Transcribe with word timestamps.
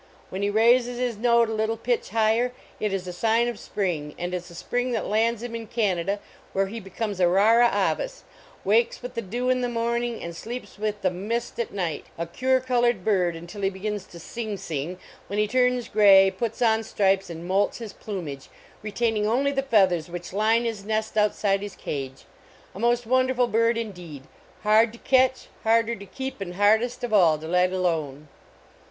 When 0.29 0.41
he 0.41 0.49
raises 0.49 0.97
his 0.97 1.15
note 1.15 1.47
a 1.47 1.53
little 1.53 1.77
pitch 1.77 2.09
higher 2.09 2.53
it 2.79 2.91
is 2.91 3.05
a 3.07 3.13
sign 3.13 3.47
of 3.47 3.59
spring, 3.59 4.15
and 4.17 4.33
it 4.33 4.37
s 4.37 4.49
a 4.49 4.55
spring 4.55 4.93
that 4.93 5.05
lands 5.05 5.43
him 5.43 5.53
in 5.55 5.67
Canada 5.67 6.19
where 6.53 6.65
he 6.65 6.79
becomes 6.79 7.19
a 7.19 7.27
ram 7.27 7.71
avis, 7.71 8.23
wakes 8.65 9.03
with 9.03 9.13
the 9.13 9.21
due 9.21 9.51
in 9.51 9.61
the 9.61 9.69
morning 9.69 10.23
and 10.23 10.35
sleeps 10.35 10.79
with 10.79 11.03
the 11.03 11.11
missed 11.11 11.59
at 11.59 11.71
night; 11.71 12.07
a 12.17 12.25
cuir 12.25 12.59
colored 12.59 13.05
bird 13.05 13.35
until 13.35 13.61
he 13.61 13.69
begins 13.69 14.05
to 14.05 14.17
Sing 14.19 14.57
Sing, 14.57 14.97
when 15.27 15.37
he 15.37 15.47
turns 15.47 15.87
gray, 15.87 16.31
puts 16.35 16.63
on 16.63 16.81
stripes 16.81 17.29
and 17.29 17.47
moults 17.47 17.77
his 17.77 17.93
plumage, 17.93 18.49
retaining 18.81 19.27
only 19.27 19.51
the 19.51 19.61
feathers 19.61 20.09
which 20.09 20.33
line 20.33 20.65
his 20.65 20.83
nest 20.83 21.15
outside 21.15 21.61
his 21.61 21.75
cage; 21.75 22.25
a 22.73 22.79
most 22.79 23.05
wonderful 23.05 23.45
bird 23.47 23.77
indeed, 23.77 24.23
hard 24.63 24.95
172 24.95 24.97
THE 24.97 24.97
OLD 24.97 24.97
ROAD 24.97 24.99
SHOW 24.99 24.99
to 25.03 25.09
catch, 25.11 25.63
harder 25.63 25.95
to 25.95 26.05
keep, 26.07 26.41
and 26.41 26.55
hardest 26.55 27.03
of 27.03 27.13
all 27.13 27.37
to 27.37 27.47
let 27.47 27.71
alone. 27.71 28.29